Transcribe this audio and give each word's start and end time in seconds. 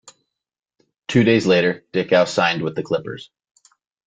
Two 1.07 1.23
days 1.23 1.45
later, 1.45 1.85
Dickau 1.93 2.25
signed 2.27 2.63
with 2.63 2.73
the 2.73 2.81
Clippers. 2.81 3.29